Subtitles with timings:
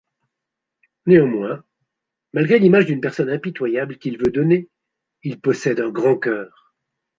[1.05, 1.63] Néanmoins,
[2.33, 4.67] malgré l'image d'une personne impitoyable qu'il veut donner,
[5.21, 6.73] il possède un grand cœur.